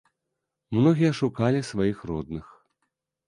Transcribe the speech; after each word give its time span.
Многія 0.77 1.11
шукалі 1.19 1.61
сваіх 1.71 1.97
родных. 2.13 2.45